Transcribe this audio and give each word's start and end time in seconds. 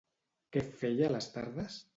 Què 0.55 0.63
feia 0.79 1.07
a 1.11 1.13
les 1.19 1.31
tardes? 1.37 1.81